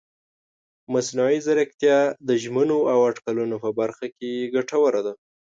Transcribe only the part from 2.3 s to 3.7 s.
ژمنو او اټکلونو په